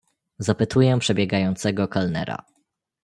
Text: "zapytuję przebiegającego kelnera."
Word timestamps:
"zapytuję 0.39 0.99
przebiegającego 0.99 1.87
kelnera." 1.87 2.45